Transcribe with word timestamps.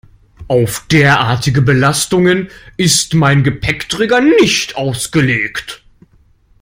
Auf 0.47 0.87
derartige 0.87 1.61
Belastungen 1.61 2.47
ist 2.75 3.13
mein 3.13 3.43
Gepäckträger 3.43 4.19
nicht 4.19 4.75
ausgelegt. 4.75 5.83